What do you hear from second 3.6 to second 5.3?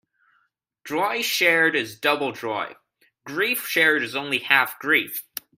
shared is only half grief.